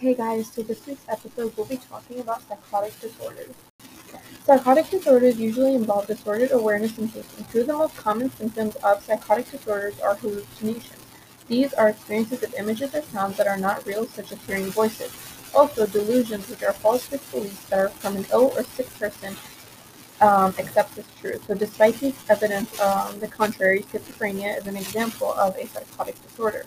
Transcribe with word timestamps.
Hey 0.00 0.14
guys, 0.14 0.52
so 0.52 0.62
this 0.62 0.86
week's 0.86 1.08
episode 1.08 1.52
we'll 1.56 1.66
be 1.66 1.76
talking 1.76 2.20
about 2.20 2.46
psychotic 2.46 3.00
disorders. 3.00 3.52
Psychotic 4.46 4.88
disorders 4.90 5.40
usually 5.40 5.74
involve 5.74 6.06
disordered 6.06 6.52
awareness 6.52 6.96
and 6.98 7.12
thinking. 7.12 7.44
Two 7.50 7.62
of 7.62 7.66
the 7.66 7.72
most 7.72 7.96
common 7.96 8.30
symptoms 8.30 8.76
of 8.76 9.02
psychotic 9.02 9.50
disorders 9.50 9.98
are 9.98 10.14
hallucinations. 10.14 11.04
These 11.48 11.74
are 11.74 11.88
experiences 11.88 12.44
of 12.44 12.54
images 12.54 12.94
or 12.94 13.02
sounds 13.02 13.38
that 13.38 13.48
are 13.48 13.56
not 13.56 13.84
real, 13.86 14.06
such 14.06 14.30
as 14.30 14.38
hearing 14.46 14.66
voices. 14.66 15.10
Also, 15.52 15.84
delusions, 15.84 16.48
which 16.48 16.62
are 16.62 16.72
false 16.72 17.08
beliefs 17.08 17.64
that 17.64 17.80
are 17.80 17.88
from 17.88 18.14
an 18.14 18.26
ill 18.30 18.52
or 18.54 18.62
sick 18.62 18.88
person, 19.00 19.34
um, 20.20 20.54
accepts 20.60 20.96
as 20.98 21.06
true. 21.20 21.40
So, 21.48 21.54
despite 21.54 21.98
the 21.98 22.14
evidence 22.28 22.80
um, 22.80 23.18
the 23.18 23.26
contrary, 23.26 23.82
schizophrenia 23.82 24.58
is 24.58 24.68
an 24.68 24.76
example 24.76 25.32
of 25.32 25.56
a 25.56 25.66
psychotic 25.66 26.22
disorder. 26.22 26.66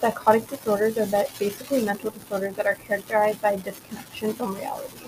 Psychotic 0.00 0.46
disorders 0.46 0.96
are 0.96 1.06
basically 1.38 1.84
mental 1.84 2.10
disorders 2.10 2.54
that 2.54 2.66
are 2.66 2.76
characterized 2.76 3.42
by 3.42 3.56
disconnection 3.56 4.32
from 4.32 4.54
reality. 4.54 5.06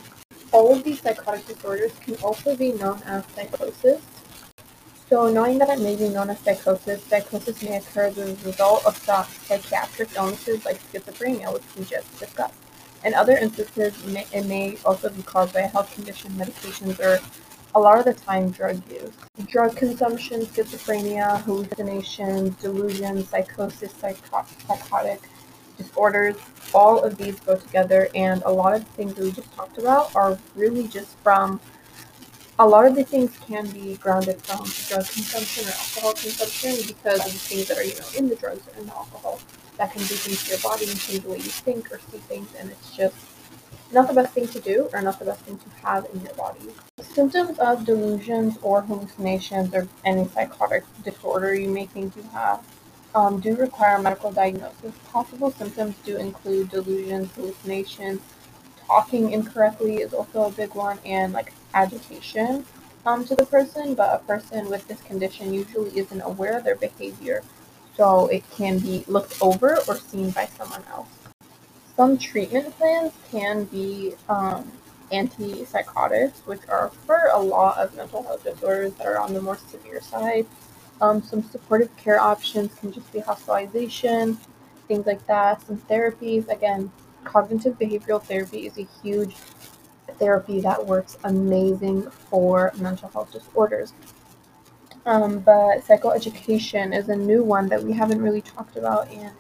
All 0.51 0.75
of 0.75 0.83
these 0.83 1.01
psychotic 1.01 1.47
disorders 1.47 1.93
can 2.01 2.17
also 2.17 2.57
be 2.57 2.73
known 2.73 3.01
as 3.07 3.25
psychosis. 3.27 4.03
So, 5.09 5.31
knowing 5.31 5.59
that 5.59 5.69
it 5.69 5.81
may 5.81 5.95
be 5.95 6.09
known 6.09 6.31
as 6.31 6.41
psychosis, 6.41 7.05
psychosis 7.05 7.63
may 7.63 7.77
occur 7.77 8.07
as 8.07 8.19
a 8.19 8.35
result 8.45 8.85
of 8.85 8.97
psychiatric 8.97 10.09
illnesses 10.17 10.65
like 10.65 10.81
schizophrenia, 10.91 11.53
which 11.53 11.63
we 11.79 11.85
just 11.85 12.19
discussed. 12.19 12.55
In 13.05 13.15
other 13.15 13.37
instances, 13.37 13.95
it 14.33 14.47
may 14.47 14.77
also 14.85 15.09
be 15.09 15.23
caused 15.23 15.55
by 15.55 15.61
a 15.61 15.69
health 15.69 15.95
condition, 15.95 16.33
medications, 16.33 16.99
or 16.99 17.21
a 17.75 17.81
lot 17.81 17.99
of 17.99 18.05
the 18.05 18.15
time 18.15 18.51
drug 18.51 18.81
use. 18.91 19.13
Drug 19.47 19.77
consumption, 19.77 20.41
schizophrenia, 20.43 21.41
hallucinations, 21.43 22.55
delusions, 22.57 23.29
psychosis, 23.29 23.93
psycho- 23.93 24.45
psychotic 24.67 25.21
disorders, 25.77 26.37
all 26.75 27.03
of 27.03 27.17
these 27.17 27.39
go 27.41 27.57
together, 27.57 28.09
and 28.15 28.43
a 28.45 28.51
lot 28.51 28.75
of 28.75 28.85
the 28.85 28.91
things 28.93 29.15
that 29.15 29.25
we 29.25 29.33
just 29.33 29.53
talked 29.55 29.79
about 29.79 30.15
are 30.15 30.39
really 30.55 30.87
just 30.89 31.17
from. 31.19 31.61
A 32.59 32.67
lot 32.67 32.85
of 32.85 32.95
the 32.95 33.05
things 33.05 33.35
can 33.39 33.67
be 33.71 33.97
grounded 33.97 34.37
from 34.43 34.59
drug 34.89 35.09
consumption 35.09 35.67
or 35.67 35.73
alcohol 35.73 36.13
consumption 36.13 36.77
because 36.87 37.25
of 37.25 37.33
the 37.33 37.39
things 37.39 37.69
that 37.69 37.79
are, 37.79 37.83
you 37.83 37.95
know, 37.95 38.05
in 38.19 38.29
the 38.29 38.37
drugs 38.37 38.69
or 38.69 38.79
in 38.79 38.87
the 38.87 38.95
alcohol 38.95 39.41
that 39.79 39.91
can 39.93 40.03
do 40.03 40.15
things 40.15 40.45
to 40.45 40.51
your 40.51 40.59
body 40.59 40.85
and 40.91 41.01
change 41.01 41.23
the 41.23 41.31
way 41.31 41.39
you 41.39 41.43
think 41.43 41.91
or 41.91 41.99
see 42.11 42.19
things, 42.19 42.49
and 42.59 42.71
it's 42.71 42.95
just 42.95 43.17
not 43.93 44.09
the 44.09 44.15
best 44.15 44.33
thing 44.33 44.47
to 44.49 44.61
do 44.61 44.89
or 44.93 45.03
not 45.03 45.19
the 45.19 45.25
best 45.25 45.41
thing 45.41 45.59
to 45.59 45.71
have 45.85 46.07
in 46.13 46.21
your 46.21 46.35
body. 46.35 46.61
Symptoms 47.01 47.59
of 47.59 47.85
delusions 47.85 48.59
or 48.63 48.83
hallucinations 48.83 49.75
or 49.75 49.89
any 50.05 50.27
psychotic 50.29 50.85
disorder 51.05 51.55
you 51.55 51.69
may 51.69 51.87
think 51.87 52.15
you 52.17 52.23
have 52.33 52.63
um, 53.15 53.41
do 53.41 53.57
require 53.57 53.99
medical 53.99 54.31
diagnosis. 54.31 54.95
Possible 55.09 55.51
symptoms 55.51 55.97
do 56.05 56.17
include 56.17 56.71
delusions, 56.71 57.33
hallucinations, 57.33 58.21
talking 58.87 59.33
incorrectly 59.33 59.97
is 59.97 60.15
also 60.15 60.45
a 60.45 60.51
big 60.51 60.75
one, 60.75 60.99
and 61.05 61.33
like 61.33 61.53
agitation 61.75 62.65
um, 63.07 63.25
to 63.25 63.35
the 63.35 63.47
person. 63.47 63.95
But 63.95 64.21
a 64.21 64.25
person 64.25 64.69
with 64.71 64.87
this 64.89 65.01
condition 65.03 65.53
usually 65.53 65.97
isn't 65.99 66.21
aware 66.21 66.59
of 66.59 66.65
their 66.65 66.77
behavior, 66.77 67.43
so 67.97 68.27
it 68.29 68.49
can 68.51 68.79
be 68.79 69.05
looked 69.09 69.41
over 69.43 69.79
or 69.89 69.97
seen 69.97 70.31
by 70.31 70.47
someone 70.47 70.83
else. 70.91 71.09
Some 71.97 72.17
treatment 72.19 72.77
plans 72.79 73.13
can 73.31 73.65
be 73.65 74.15
um, 74.29 74.71
antipsychotics, 75.13 76.47
which 76.47 76.61
are 76.69 76.91
for 77.07 77.31
a 77.33 77.39
lot 77.39 77.79
of 77.79 77.95
mental 77.95 78.23
health 78.23 78.45
disorders 78.45 78.95
that 78.95 79.07
are 79.07 79.19
on 79.19 79.35
the 79.35 79.43
more 79.43 79.57
severe 79.57 80.01
side. 80.01 80.47
Um, 81.01 81.23
some 81.23 81.43
supportive 81.43 81.95
care 81.97 82.21
options 82.21 82.75
can 82.75 82.93
just 82.93 83.13
be 83.13 83.21
hospitalization, 83.21 84.39
things 84.89 85.07
like 85.07 85.27
that. 85.27 85.67
Some 85.67 85.79
therapies, 85.79 86.49
again, 86.49 86.91
cognitive 87.25 87.79
behavioral 87.79 88.23
therapy 88.23 88.67
is 88.67 88.79
a 88.79 88.87
huge 89.03 89.35
therapy 90.19 90.61
that 90.61 90.85
works 90.85 91.17
amazing 91.25 92.11
for 92.11 92.73
mental 92.77 93.09
health 93.09 93.33
disorders. 93.33 93.93
Um, 95.07 95.41
but 95.41 95.81
psychoeducation 95.87 96.95
is 96.95 97.09
a 97.09 97.17
new 97.17 97.43
one 97.43 97.69
that 97.69 97.83
we 97.83 97.93
haven't 97.93 98.21
really 98.21 98.43
talked 98.43 98.77
about, 98.77 99.11
and 99.11 99.33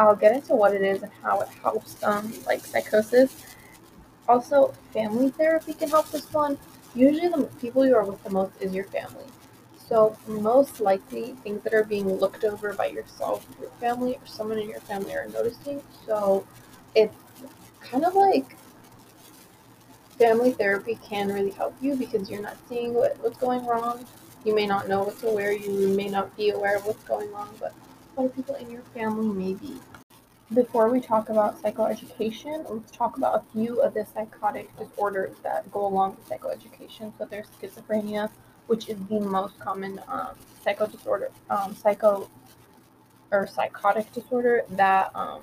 I'll 0.00 0.16
get 0.16 0.34
into 0.34 0.54
what 0.54 0.74
it 0.74 0.80
is 0.80 1.02
and 1.02 1.12
how 1.22 1.40
it 1.40 1.48
helps, 1.62 2.02
um, 2.02 2.32
like 2.46 2.64
psychosis. 2.64 3.36
Also, 4.26 4.72
family 4.94 5.28
therapy 5.28 5.74
can 5.74 5.90
help 5.90 6.10
this 6.10 6.32
one. 6.32 6.56
Usually, 6.94 7.28
the 7.28 7.44
people 7.60 7.84
you 7.84 7.94
are 7.94 8.04
with 8.04 8.24
the 8.24 8.30
most 8.30 8.52
is 8.60 8.72
your 8.72 8.86
family. 8.86 9.26
So, 9.76 10.16
most 10.26 10.80
likely, 10.80 11.34
things 11.44 11.62
that 11.64 11.74
are 11.74 11.84
being 11.84 12.10
looked 12.14 12.44
over 12.44 12.72
by 12.72 12.86
yourself, 12.86 13.46
your 13.60 13.68
family, 13.72 14.14
or 14.14 14.26
someone 14.26 14.58
in 14.58 14.70
your 14.70 14.80
family 14.80 15.12
are 15.12 15.28
noticing. 15.28 15.82
So, 16.06 16.46
it's 16.94 17.14
kind 17.82 18.06
of 18.06 18.14
like 18.14 18.56
family 20.18 20.52
therapy 20.52 20.98
can 21.06 21.28
really 21.28 21.50
help 21.50 21.76
you 21.82 21.94
because 21.94 22.30
you're 22.30 22.40
not 22.40 22.56
seeing 22.70 22.94
what, 22.94 23.18
what's 23.22 23.36
going 23.36 23.66
wrong. 23.66 24.06
You 24.46 24.54
may 24.54 24.66
not 24.66 24.88
know 24.88 25.02
what's 25.02 25.22
aware, 25.24 25.52
you 25.52 25.88
may 25.88 26.08
not 26.08 26.34
be 26.38 26.48
aware 26.50 26.76
of 26.76 26.86
what's 26.86 27.04
going 27.04 27.34
on, 27.34 27.50
but 27.60 27.74
lot 28.16 28.34
people 28.34 28.54
in 28.56 28.70
your 28.70 28.82
family 28.94 29.28
may 29.28 29.54
be. 29.54 29.76
Before 30.52 30.90
we 30.90 31.00
talk 31.00 31.28
about 31.28 31.62
psychoeducation, 31.62 32.68
let's 32.68 32.90
talk 32.90 33.16
about 33.16 33.34
a 33.36 33.52
few 33.52 33.80
of 33.82 33.94
the 33.94 34.04
psychotic 34.04 34.76
disorders 34.76 35.36
that 35.42 35.70
go 35.70 35.86
along 35.86 36.16
with 36.16 36.28
psychoeducation. 36.28 37.12
So 37.18 37.26
there's 37.30 37.46
schizophrenia, 37.60 38.30
which 38.66 38.88
is 38.88 38.98
the 39.08 39.20
most 39.20 39.58
common 39.60 40.00
um, 40.08 40.30
psycho 40.64 40.86
disorder, 40.86 41.30
um, 41.50 41.74
psycho 41.76 42.28
or 43.30 43.46
psychotic 43.46 44.12
disorder 44.12 44.64
that 44.70 45.14
um, 45.14 45.42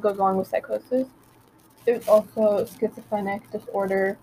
goes 0.00 0.16
along 0.16 0.38
with 0.38 0.48
psychosis. 0.48 1.06
There's 1.84 2.08
also 2.08 2.66
schizophrenic 2.78 3.50
disorder, 3.50 4.16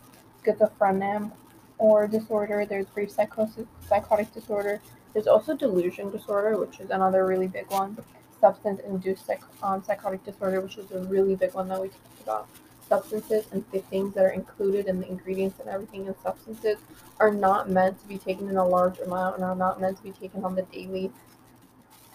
schizophrenia 0.44 1.32
or 1.78 2.08
disorder. 2.08 2.66
There's 2.66 2.88
brief 2.88 3.12
psychosis, 3.12 3.68
psychotic 3.88 4.34
disorder. 4.34 4.82
There's 5.14 5.28
also 5.28 5.56
delusion 5.56 6.10
disorder, 6.10 6.58
which 6.58 6.80
is 6.80 6.90
another 6.90 7.26
really 7.26 7.48
big 7.48 7.70
one 7.70 7.98
substance-induced 8.44 9.26
psych- 9.26 9.64
um, 9.64 9.82
psychotic 9.82 10.22
disorder, 10.26 10.60
which 10.60 10.78
is 10.78 10.92
a 10.92 11.00
really 11.04 11.36
big 11.36 11.54
one 11.54 11.70
that 11.70 11.82
we 11.82 11.88
talked 11.88 12.22
about. 12.22 12.48
Substances 12.90 13.46
and 13.54 13.64
the 13.72 13.80
things 13.80 14.14
that 14.16 14.26
are 14.26 14.32
included 14.32 14.88
in 14.88 15.00
the 15.00 15.08
ingredients 15.08 15.60
and 15.62 15.70
everything 15.70 16.08
in 16.08 16.16
substances 16.22 16.78
are 17.22 17.32
not 17.32 17.70
meant 17.70 18.02
to 18.02 18.08
be 18.08 18.18
taken 18.18 18.50
in 18.50 18.58
a 18.58 18.68
large 18.68 19.00
amount 19.00 19.36
and 19.36 19.46
are 19.46 19.56
not 19.56 19.80
meant 19.80 19.96
to 19.96 20.04
be 20.04 20.12
taken 20.12 20.44
on 20.44 20.56
the 20.56 20.64
daily. 20.64 21.10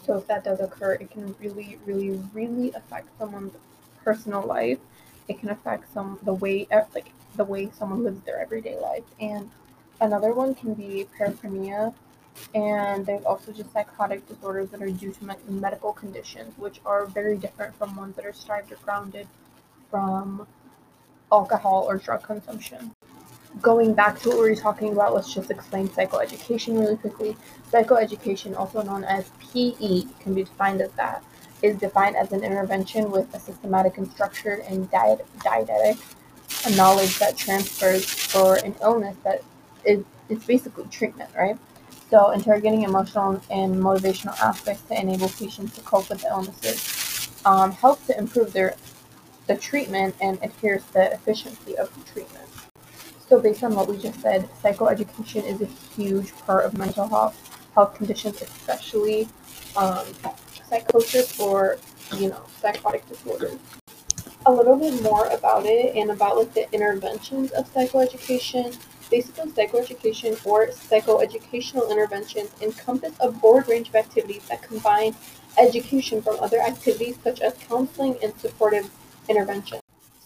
So 0.04 0.18
if 0.18 0.26
that 0.26 0.44
does 0.44 0.60
occur, 0.60 0.92
it 0.94 1.10
can 1.10 1.34
really, 1.40 1.78
really, 1.86 2.20
really 2.34 2.72
affect 2.72 3.08
someone's 3.18 3.54
personal 4.04 4.42
life. 4.42 4.78
It 5.28 5.38
can 5.38 5.48
affect 5.48 5.92
some 5.94 6.18
the 6.22 6.34
way 6.34 6.66
like 6.94 7.12
the 7.36 7.44
way 7.44 7.70
someone 7.70 8.04
lives 8.04 8.20
their 8.26 8.38
everyday 8.38 8.78
life. 8.78 9.04
And 9.18 9.50
another 10.00 10.34
one 10.34 10.54
can 10.54 10.74
be 10.74 11.06
paraphernalia, 11.16 11.94
and 12.54 13.04
there's 13.04 13.24
also 13.24 13.52
just 13.52 13.72
psychotic 13.72 14.26
disorders 14.28 14.70
that 14.70 14.82
are 14.82 14.90
due 14.90 15.12
to 15.12 15.36
medical 15.48 15.92
conditions, 15.92 16.56
which 16.56 16.80
are 16.86 17.06
very 17.06 17.36
different 17.36 17.74
from 17.76 17.94
ones 17.96 18.16
that 18.16 18.24
are 18.24 18.32
strived 18.32 18.72
or 18.72 18.76
grounded 18.84 19.26
from 19.90 20.46
alcohol 21.30 21.84
or 21.88 21.96
drug 21.96 22.22
consumption. 22.22 22.92
Going 23.62 23.94
back 23.94 24.18
to 24.20 24.28
what 24.28 24.38
we 24.38 24.50
were 24.50 24.56
talking 24.56 24.92
about, 24.92 25.14
let's 25.14 25.32
just 25.32 25.50
explain 25.50 25.88
psychoeducation 25.88 26.78
really 26.78 26.96
quickly. 26.96 27.36
Psychoeducation, 27.72 28.56
also 28.56 28.82
known 28.82 29.04
as 29.04 29.30
PE, 29.40 30.04
can 30.20 30.34
be 30.34 30.44
defined 30.44 30.80
as 30.80 30.90
that, 30.92 31.24
is 31.62 31.76
defined 31.76 32.16
as 32.16 32.32
an 32.32 32.44
intervention 32.44 33.10
with 33.10 33.34
a 33.34 33.40
systematic 33.40 33.98
and 33.98 34.10
structured 34.10 34.60
and 34.60 34.90
diet- 34.90 35.26
didactic 35.42 35.98
a 36.66 36.76
knowledge 36.76 37.18
that 37.18 37.36
transfers 37.36 38.04
for 38.04 38.56
an 38.56 38.74
illness 38.82 39.16
that 39.24 39.42
is 39.84 40.04
it's 40.28 40.44
basically 40.44 40.84
treatment, 40.90 41.30
right? 41.36 41.56
So, 42.10 42.30
interrogating 42.30 42.84
emotional 42.84 43.40
and 43.50 43.76
motivational 43.76 44.38
aspects 44.40 44.82
to 44.88 44.98
enable 44.98 45.28
patients 45.28 45.74
to 45.76 45.82
cope 45.82 46.08
with 46.08 46.22
the 46.22 46.28
illnesses 46.28 47.28
um, 47.44 47.72
helps 47.72 48.06
to 48.06 48.18
improve 48.18 48.52
their 48.52 48.76
the 49.46 49.56
treatment 49.56 50.14
and 50.20 50.38
adheres 50.42 50.84
the 50.92 51.12
efficiency 51.12 51.76
of 51.76 51.94
the 51.94 52.10
treatment. 52.10 52.48
So, 53.28 53.38
based 53.40 53.62
on 53.62 53.74
what 53.74 53.88
we 53.88 53.98
just 53.98 54.20
said, 54.22 54.48
psychoeducation 54.62 55.44
is 55.44 55.60
a 55.60 55.66
huge 55.66 56.34
part 56.46 56.64
of 56.64 56.78
mental 56.78 57.06
health 57.08 57.36
health 57.74 57.94
conditions, 57.94 58.40
especially 58.40 59.28
um, 59.76 60.06
psychosis 60.68 61.38
or 61.38 61.78
you 62.16 62.30
know 62.30 62.42
psychotic 62.60 63.06
disorders. 63.06 63.58
A 64.46 64.52
little 64.52 64.76
bit 64.76 65.02
more 65.02 65.26
about 65.26 65.66
it 65.66 65.94
and 65.94 66.10
about 66.10 66.38
like 66.38 66.54
the 66.54 66.72
interventions 66.72 67.50
of 67.50 67.70
psychoeducation 67.74 68.78
Basically, 69.10 69.50
psychoeducation 69.52 70.44
or 70.44 70.66
psychoeducational 70.68 71.90
interventions 71.90 72.50
encompass 72.60 73.14
a 73.20 73.30
broad 73.30 73.66
range 73.68 73.88
of 73.88 73.94
activities 73.94 74.46
that 74.48 74.62
combine 74.62 75.14
education 75.56 76.20
from 76.20 76.38
other 76.40 76.60
activities 76.60 77.16
such 77.24 77.40
as 77.40 77.54
counseling 77.54 78.16
and 78.22 78.38
supportive 78.38 78.90
intervention. 79.28 79.80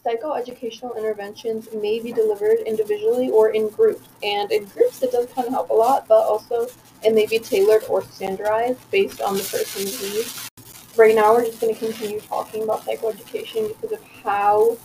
Psychoeducational 0.05 0.97
interventions 0.97 1.69
may 1.73 2.01
be 2.01 2.13
delivered 2.13 2.59
individually 2.67 3.31
or 3.31 3.51
in 3.51 3.69
groups, 3.69 4.09
and 4.25 4.51
in 4.51 4.65
groups 4.65 5.01
it 5.01 5.13
does 5.13 5.27
kind 5.27 5.47
of 5.47 5.53
help 5.53 5.71
a 5.71 5.75
lot, 5.75 6.09
but 6.09 6.25
also 6.25 6.67
it 7.05 7.15
may 7.15 7.27
be 7.27 7.39
tailored 7.39 7.85
or 7.89 8.03
standardized 8.03 8.79
based 8.91 9.21
on 9.21 9.35
the 9.35 9.45
person's 9.45 10.03
needs. 10.03 10.51
right 10.97 11.15
now 11.15 11.33
we're 11.33 11.45
just 11.45 11.61
going 11.61 11.73
to 11.73 11.79
continue 11.79 12.21
talking 12.21 12.65
about 12.65 12.85
psychoeducation 12.85 13.69
because 13.69 13.93
of 13.93 14.03
how 14.25 14.77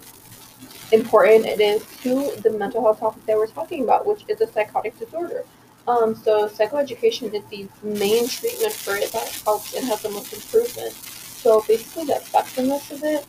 important 0.91 1.45
it 1.45 1.59
is 1.59 1.85
to 2.01 2.31
the 2.41 2.51
mental 2.51 2.81
health 2.81 2.99
topic 2.99 3.25
that 3.25 3.37
we're 3.37 3.47
talking 3.47 3.83
about, 3.83 4.05
which 4.05 4.23
is 4.27 4.41
a 4.41 4.47
psychotic 4.47 4.97
disorder. 4.97 5.43
Um, 5.87 6.15
so 6.15 6.49
psychoeducation 6.49 7.33
is 7.33 7.43
the 7.45 7.67
main 7.81 8.27
treatment 8.27 8.73
for 8.73 8.95
it 8.95 9.11
that 9.13 9.29
helps 9.45 9.73
and 9.73 9.85
has 9.85 10.01
the 10.01 10.09
most 10.09 10.33
improvement. 10.33 10.93
So 10.93 11.61
basically 11.67 12.05
the 12.05 12.15
effectiveness 12.15 12.91
of 12.91 13.03
it, 13.03 13.25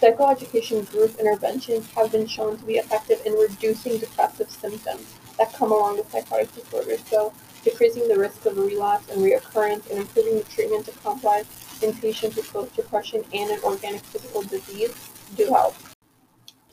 psychoeducation 0.00 0.90
group 0.90 1.16
interventions 1.18 1.88
have 1.92 2.10
been 2.10 2.26
shown 2.26 2.58
to 2.58 2.64
be 2.64 2.74
effective 2.74 3.22
in 3.24 3.34
reducing 3.34 3.98
depressive 3.98 4.50
symptoms 4.50 5.14
that 5.38 5.52
come 5.52 5.70
along 5.70 5.98
with 5.98 6.10
psychotic 6.10 6.52
disorders. 6.54 7.04
So 7.06 7.32
decreasing 7.62 8.08
the 8.08 8.18
risk 8.18 8.44
of 8.46 8.56
relapse 8.56 9.08
and 9.10 9.22
reoccurrence 9.22 9.88
and 9.90 10.00
improving 10.00 10.38
the 10.38 10.44
treatment 10.44 10.88
complex 11.04 11.46
in 11.82 11.94
patients 11.94 12.36
with 12.36 12.52
both 12.52 12.74
depression 12.74 13.24
and 13.32 13.50
an 13.50 13.60
organic 13.62 14.02
physical 14.02 14.42
disease 14.42 14.92
do 15.36 15.46
help 15.46 15.74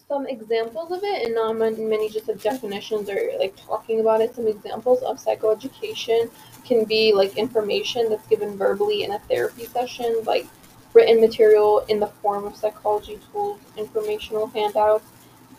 some 0.09 0.25
examples 0.25 0.91
of 0.91 1.01
it, 1.03 1.25
and 1.25 1.35
not 1.35 1.53
many 1.53 2.09
just 2.09 2.27
like 2.27 2.41
definitions 2.41 3.07
or 3.09 3.31
like 3.37 3.55
talking 3.55 3.99
about 3.99 4.21
it. 4.21 4.35
Some 4.35 4.47
examples 4.47 5.03
of 5.03 5.17
psychoeducation 5.17 6.31
can 6.65 6.83
be 6.83 7.13
like 7.13 7.37
information 7.37 8.09
that's 8.09 8.27
given 8.27 8.57
verbally 8.57 9.03
in 9.03 9.11
a 9.11 9.19
therapy 9.19 9.65
session, 9.65 10.23
like 10.25 10.47
written 10.93 11.21
material 11.21 11.85
in 11.89 11.99
the 11.99 12.07
form 12.07 12.45
of 12.45 12.55
psychology 12.55 13.19
tools, 13.31 13.59
informational 13.77 14.47
handouts, 14.47 15.05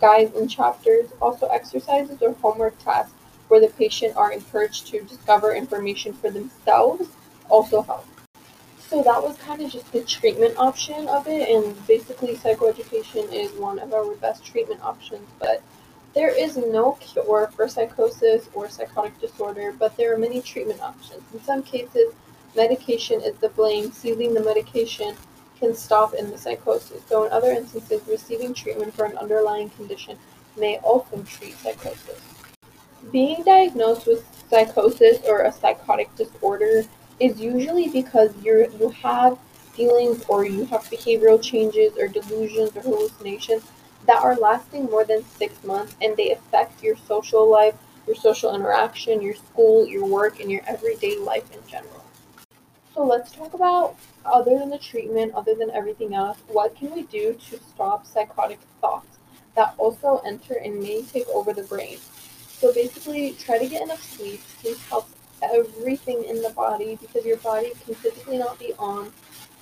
guides, 0.01 0.35
and 0.37 0.51
chapters. 0.51 1.09
Also, 1.23 1.47
exercises 1.47 2.21
or 2.21 2.33
homework 2.35 2.77
tasks 2.83 3.15
where 3.47 3.61
the 3.61 3.69
patient 3.69 4.17
are 4.17 4.33
encouraged 4.33 4.89
to 4.89 5.01
discover 5.03 5.55
information 5.55 6.13
for 6.13 6.29
themselves 6.29 7.09
also 7.49 7.83
help. 7.83 8.07
So 8.91 9.05
that 9.05 9.23
was 9.23 9.37
kind 9.39 9.63
of 9.63 9.71
just 9.71 9.93
the 9.93 10.03
treatment 10.03 10.57
option 10.59 11.07
of 11.07 11.29
it, 11.29 11.49
and 11.49 11.87
basically 11.87 12.35
psychoeducation 12.35 13.33
is 13.33 13.53
one 13.53 13.79
of 13.79 13.95
our 13.95 14.17
best 14.17 14.45
treatment 14.45 14.83
options. 14.83 15.29
But 15.39 15.63
there 16.13 16.37
is 16.37 16.57
no 16.57 16.99
cure 17.01 17.49
for 17.55 17.69
psychosis 17.69 18.49
or 18.53 18.69
psychotic 18.69 19.17
disorder, 19.21 19.73
but 19.79 19.97
there 19.97 20.13
are 20.13 20.19
many 20.19 20.43
treatment 20.43 20.81
options. 20.81 21.23
In 21.33 21.41
some 21.41 21.63
cases, 21.63 22.13
medication 22.57 23.21
is 23.21 23.37
the 23.37 23.51
blame. 23.51 23.93
Ceasing 23.93 24.35
the 24.35 24.43
medication 24.43 25.15
can 25.61 25.73
stop 25.73 26.15
in 26.15 26.29
the 26.29 26.37
psychosis. 26.37 27.01
So 27.09 27.25
in 27.27 27.31
other 27.31 27.53
instances, 27.53 28.03
receiving 28.09 28.55
treatment 28.55 28.93
for 28.93 29.05
an 29.05 29.17
underlying 29.19 29.71
condition 29.71 30.19
may 30.59 30.79
also 30.79 31.23
treat 31.23 31.57
psychosis. 31.59 32.21
Being 33.13 33.45
diagnosed 33.45 34.09
with 34.09 34.27
psychosis 34.51 35.21
or 35.29 35.43
a 35.43 35.53
psychotic 35.53 36.13
disorder 36.17 36.83
is 37.21 37.39
usually 37.41 37.89
because 37.89 38.35
you're 38.43 38.69
you 38.71 38.89
have 38.89 39.39
feelings 39.75 40.25
or 40.29 40.45
you 40.45 40.65
have 40.65 40.83
behavioral 40.85 41.41
changes 41.41 41.93
or 41.99 42.09
delusions 42.09 42.75
or 42.77 42.81
hallucinations 42.81 43.63
that 44.07 44.23
are 44.23 44.35
lasting 44.37 44.85
more 44.87 45.05
than 45.05 45.23
six 45.25 45.63
months 45.63 45.95
and 46.03 46.17
they 46.17 46.33
affect 46.33 46.83
your 46.83 46.97
social 46.97 47.49
life, 47.49 47.75
your 48.07 48.17
social 48.17 48.55
interaction, 48.55 49.21
your 49.23 49.35
school, 49.35 49.87
your 49.87 50.07
work, 50.07 50.41
and 50.41 50.51
your 50.51 50.63
everyday 50.67 51.19
life 51.19 51.49
in 51.53 51.61
general. 51.69 52.05
So 52.95 53.05
let's 53.05 53.31
talk 53.31 53.55
about 53.55 53.97
other 54.25 54.59
than 54.59 54.71
the 54.71 54.79
treatment, 54.79 55.35
other 55.35 55.55
than 55.55 55.71
everything 55.71 56.15
else, 56.15 56.39
what 56.49 56.75
can 56.75 56.91
we 56.93 57.03
do 57.03 57.35
to 57.35 57.59
stop 57.61 58.07
psychotic 58.07 58.59
thoughts 58.81 59.19
that 59.55 59.75
also 59.79 60.23
enter 60.27 60.55
and 60.55 60.81
may 60.81 61.03
take 61.03 61.29
over 61.29 61.53
the 61.53 61.63
brain? 61.63 61.99
So 62.49 62.75
basically, 62.75 63.33
try 63.33 63.59
to 63.59 63.67
get 63.67 63.83
enough 63.83 64.03
sleep. 64.03 64.41
Sleep 64.61 64.79
helps 64.91 65.13
everything 65.43 66.25
in 66.25 66.43
the 66.43 66.51
body 66.51 66.97
because 66.97 67.25
your 67.25 67.37
body 67.39 67.73
can 67.85 67.95
physically 67.95 68.39
not 68.39 68.59
be 68.59 68.73
on. 68.79 69.13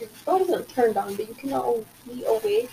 Your 0.00 0.08
body 0.24 0.44
isn't 0.44 0.68
turned 0.68 0.96
on, 0.96 1.16
but 1.16 1.28
you 1.28 1.34
cannot 1.34 1.76
be 2.06 2.24
awake 2.24 2.70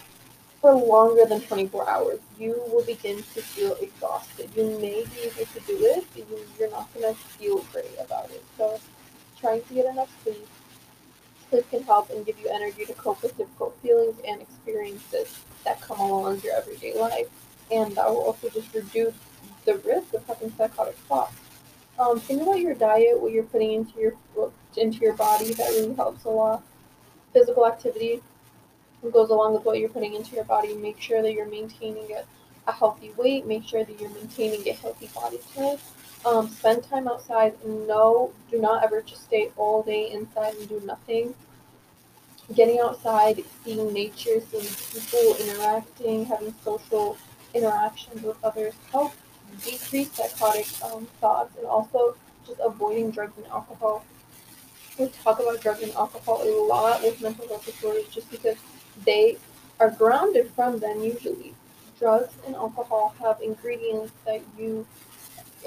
for 0.61 0.73
longer 0.73 1.25
than 1.25 1.41
24 1.41 1.89
hours. 1.89 2.19
You 2.39 2.61
will 2.71 2.83
begin 2.83 3.17
to 3.17 3.41
feel 3.41 3.73
exhausted. 3.81 4.49
You 4.55 4.65
may 4.79 5.05
be 5.05 5.21
able 5.23 5.45
to 5.45 5.59
do 5.67 5.77
it, 5.79 6.05
but 6.13 6.25
you're 6.59 6.71
not 6.71 6.93
going 6.93 7.13
to 7.13 7.19
feel 7.19 7.59
great 7.71 7.95
about 7.99 8.31
it. 8.31 8.43
So, 8.57 8.79
trying 9.39 9.61
to 9.63 9.73
get 9.73 9.85
enough 9.85 10.09
sleep. 10.23 10.47
Sleep 11.49 11.69
can 11.69 11.83
help 11.83 12.09
and 12.09 12.25
give 12.25 12.39
you 12.39 12.49
energy 12.49 12.85
to 12.85 12.93
cope 12.93 13.21
with 13.21 13.37
difficult 13.37 13.77
feelings 13.81 14.15
and 14.27 14.41
experiences 14.41 15.39
that 15.63 15.79
come 15.81 15.99
along 15.99 16.41
your 16.41 16.55
everyday 16.55 16.97
life. 16.97 17.27
And 17.71 17.95
that 17.95 18.09
will 18.09 18.23
also 18.23 18.49
just 18.49 18.73
reduce 18.73 19.13
the 19.65 19.77
risk 19.79 20.13
of 20.13 20.25
having 20.27 20.51
psychotic 20.57 20.95
thoughts. 21.09 21.35
Um, 22.05 22.19
think 22.19 22.41
about 22.41 22.59
your 22.59 22.75
diet, 22.75 23.19
what 23.19 23.31
you're 23.31 23.43
putting 23.43 23.71
into 23.71 23.99
your 23.99 24.13
into 24.77 24.99
your 24.99 25.13
body. 25.13 25.53
That 25.53 25.69
really 25.69 25.95
helps 25.95 26.23
a 26.25 26.29
lot. 26.29 26.63
Physical 27.33 27.65
activity 27.65 28.21
goes 29.11 29.29
along 29.29 29.53
with 29.53 29.65
what 29.65 29.79
you're 29.79 29.89
putting 29.89 30.13
into 30.13 30.35
your 30.35 30.43
body. 30.43 30.73
Make 30.75 31.01
sure 31.01 31.21
that 31.21 31.33
you're 31.33 31.49
maintaining 31.49 32.11
a, 32.11 32.23
a 32.67 32.71
healthy 32.71 33.11
weight. 33.17 33.47
Make 33.47 33.67
sure 33.67 33.83
that 33.83 33.99
you're 33.99 34.11
maintaining 34.11 34.67
a 34.67 34.73
healthy 34.73 35.09
body 35.15 35.39
type. 35.55 35.79
Um, 36.25 36.49
spend 36.49 36.83
time 36.83 37.07
outside. 37.07 37.55
No, 37.65 38.33
do 38.51 38.61
not 38.61 38.83
ever 38.83 39.01
just 39.01 39.23
stay 39.23 39.51
all 39.57 39.81
day 39.81 40.11
inside 40.11 40.55
and 40.55 40.69
do 40.69 40.81
nothing. 40.85 41.33
Getting 42.53 42.79
outside, 42.79 43.43
seeing 43.63 43.91
nature, 43.93 44.39
seeing 44.51 44.67
people 44.93 45.35
interacting, 45.39 46.25
having 46.25 46.53
social 46.63 47.17
interactions 47.55 48.21
with 48.21 48.37
others 48.43 48.73
help 48.91 49.13
decrease 49.63 50.11
psychotic 50.11 50.67
um, 50.83 51.07
thoughts 51.21 51.55
and 51.57 51.65
also 51.65 52.15
just 52.45 52.59
avoiding 52.63 53.11
drugs 53.11 53.37
and 53.37 53.47
alcohol. 53.47 54.05
We 54.99 55.07
talk 55.07 55.39
about 55.39 55.61
drugs 55.61 55.81
and 55.81 55.93
alcohol 55.93 56.41
a 56.43 56.51
lot 56.67 57.01
with 57.01 57.21
mental 57.21 57.47
health 57.47 57.65
disorders 57.65 58.07
just 58.07 58.29
because 58.31 58.57
they 59.03 59.37
are 59.79 59.91
grounded 59.91 60.51
from 60.51 60.79
them 60.79 61.03
usually. 61.03 61.53
Drugs 61.99 62.33
and 62.45 62.55
alcohol 62.55 63.15
have 63.21 63.41
ingredients 63.41 64.13
that 64.25 64.41
you 64.57 64.85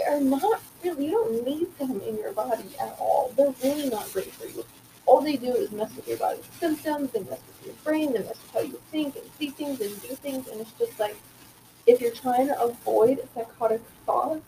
are 0.09 0.21
not 0.21 0.63
really, 0.85 1.07
you 1.07 1.11
don't 1.11 1.45
need 1.45 1.79
them 1.79 2.01
in 2.03 2.17
your 2.17 2.33
body 2.33 2.71
at 2.81 2.97
all. 2.99 3.33
They're 3.37 3.55
really 3.63 3.89
not 3.89 4.11
great 4.13 4.33
for 4.33 4.47
you. 4.47 4.65
All 5.07 5.21
they 5.21 5.37
do 5.37 5.53
is 5.55 5.73
mess 5.73 5.95
with 5.97 6.07
your 6.07 6.19
body's 6.19 6.45
symptoms, 6.61 7.11
they 7.13 7.21
mess 7.21 7.41
with 7.47 7.67
your 7.67 7.75
brain, 7.83 8.13
they 8.13 8.19
mess 8.19 8.29
with 8.29 8.51
how 8.53 8.61
you 8.61 8.81
think 8.91 9.17
and 9.17 9.25
see 9.39 9.51
things 9.51 9.81
and 9.81 9.91
do 10.03 10.09
things, 10.09 10.49
and 10.49 10.61
it's 10.61 10.73
just 10.73 10.99
like 11.01 11.17
if 11.89 12.01
you're 12.03 12.13
trying 12.13 12.47
to 12.47 12.61
avoid 12.61 13.27
psychotic 13.35 13.81
thoughts, 14.05 14.43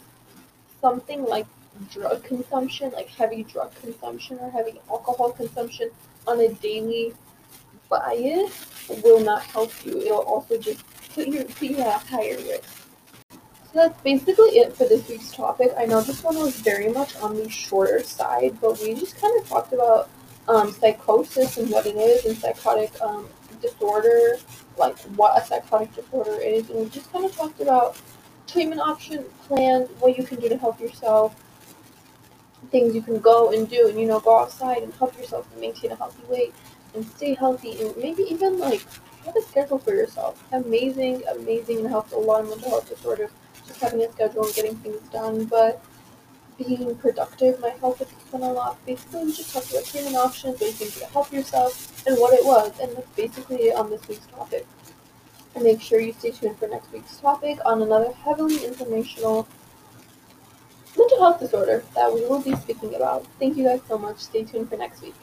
something 0.81 1.25
like 1.25 1.46
drug 1.90 2.22
consumption, 2.22 2.92
like 2.92 3.08
heavy 3.08 3.44
drug 3.44 3.75
consumption 3.81 4.38
or 4.40 4.50
heavy 4.50 4.78
alcohol 4.90 5.32
consumption 5.32 5.90
on 6.26 6.38
a 6.40 6.52
daily 6.54 7.14
diet 7.88 8.52
will 9.02 9.20
not 9.20 9.42
help 9.42 9.72
you. 9.84 10.00
It'll 10.00 10.19
also 10.19 10.58
just 10.58 10.84
put 11.14 11.28
you 11.28 11.44
put 11.44 11.62
you 11.62 11.78
at 11.78 12.02
a 12.02 12.06
higher 12.06 12.37
risk. 12.37 12.76
So 13.31 13.74
that's 13.74 14.00
basically 14.03 14.58
it 14.58 14.76
for 14.76 14.84
this 14.84 15.08
week's 15.08 15.32
topic. 15.32 15.72
I 15.79 15.86
know 15.86 16.00
this 16.00 16.22
one 16.22 16.36
was 16.36 16.56
very 16.60 16.88
much 16.88 17.17
on 17.17 17.36
the 17.36 17.48
shorter 17.48 18.03
side, 18.03 18.58
but 18.60 18.81
we 18.81 18.94
just 18.94 19.20
kind 19.20 19.41
of 19.41 19.48
talked 19.48 19.72
about 19.72 20.10
um, 20.48 20.72
psychosis 20.72 21.56
and 21.56 21.70
what 21.70 21.86
it 21.86 21.96
is 21.96 22.26
and 22.26 22.36
psychotic 22.36 22.91
um, 23.00 23.29
disorder 23.62 24.36
like 24.81 24.99
what 25.17 25.41
a 25.41 25.46
psychotic 25.46 25.94
disorder 25.94 26.41
is, 26.41 26.69
and 26.70 26.81
we 26.81 26.89
just 26.89 27.13
kind 27.13 27.25
of 27.25 27.37
talked 27.37 27.60
about 27.60 27.96
treatment 28.46 28.81
option 28.81 29.25
plans, 29.46 29.89
what 30.01 30.19
you 30.19 30.25
can 30.25 30.41
do 30.41 30.49
to 30.49 30.56
help 30.56 30.81
yourself, 30.81 31.37
things 32.70 32.94
you 32.94 33.03
can 33.03 33.20
go 33.20 33.53
and 33.53 33.69
do, 33.69 33.89
and 33.89 34.01
you 34.01 34.06
know, 34.06 34.19
go 34.20 34.41
outside 34.41 34.82
and 34.82 34.93
help 34.94 35.17
yourself 35.17 35.46
and 35.53 35.60
maintain 35.60 35.93
a 35.93 35.96
healthy 35.96 36.22
weight 36.29 36.55
and 36.94 37.06
stay 37.17 37.34
healthy, 37.34 37.81
and 37.81 37.96
maybe 37.96 38.22
even 38.25 38.58
like 38.58 38.84
have 39.25 39.37
a 39.37 39.43
schedule 39.43 39.79
for 39.79 39.94
yourself. 39.94 40.43
Amazing, 40.53 41.22
amazing, 41.31 41.79
and 41.79 41.89
helps 41.89 42.13
a 42.13 42.17
lot 42.17 42.41
of 42.41 42.49
mental 42.49 42.70
health 42.70 42.89
disorders. 42.89 43.31
Just 43.67 43.81
having 43.81 44.03
a 44.03 44.10
schedule 44.10 44.44
and 44.44 44.55
getting 44.55 44.77
things 44.77 45.01
done, 45.10 45.44
but 45.44 45.84
being 46.67 46.94
productive 46.96 47.60
might 47.60 47.79
help 47.79 47.98
with 47.98 48.10
this 48.10 48.32
a 48.32 48.36
lot. 48.36 48.84
Basically, 48.86 49.24
we 49.24 49.32
just 49.32 49.52
talked 49.52 49.70
about 49.70 49.84
treatment 49.84 50.17
options, 50.17 50.60
what 50.60 50.81
you 50.81 50.90
can 50.90 51.08
help 51.10 51.32
yourself, 51.32 52.06
and 52.06 52.17
what 52.19 52.34
it 52.34 52.44
was, 52.44 52.79
and 52.81 52.96
that's 52.96 53.08
basically 53.17 53.56
it 53.69 53.76
on 53.76 53.90
this 53.90 54.06
week's 54.08 54.26
topic. 54.26 54.67
And 55.55 55.64
make 55.64 55.81
sure 55.81 56.00
you 56.00 56.12
stay 56.12 56.31
tuned 56.31 56.58
for 56.58 56.69
next 56.69 56.93
week's 56.93 57.17
topic 57.17 57.58
on 57.64 57.82
another 57.82 58.12
heavily 58.12 58.64
informational 58.64 59.48
mental 60.96 61.19
health 61.19 61.40
disorder 61.40 61.84
that 61.94 62.12
we 62.12 62.20
will 62.26 62.43
be 62.43 62.55
speaking 62.56 62.94
about. 62.94 63.26
Thank 63.38 63.56
you 63.56 63.64
guys 63.64 63.81
so 63.88 63.98
much. 63.98 64.19
Stay 64.19 64.44
tuned 64.44 64.69
for 64.69 64.76
next 64.76 65.02
week. 65.02 65.14